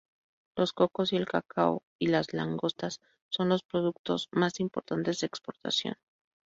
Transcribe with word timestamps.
Los 0.55 0.73
cocos, 0.73 1.13
el 1.13 1.27
cacao 1.27 1.83
y 1.99 2.07
las 2.07 2.33
langostas 2.33 3.01
son 3.29 3.49
los 3.49 3.61
productos 3.61 4.29
más 4.31 4.59
importantes 4.59 5.19
de 5.19 5.27
exportación. 5.27 5.93